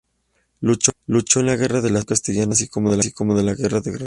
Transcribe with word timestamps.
Luchó 0.61 0.93
en 1.39 1.45
la 1.45 1.55
Guerra 1.55 1.75
de 1.79 1.89
Sucesión 1.89 2.05
Castellana 2.05 2.53
así 2.53 2.67
como 2.67 2.89
en 2.91 3.45
la 3.45 3.53
Guerra 3.53 3.81
de 3.81 3.91
Granada. 3.91 3.99